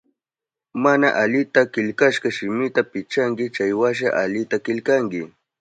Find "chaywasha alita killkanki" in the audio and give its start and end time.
3.55-5.21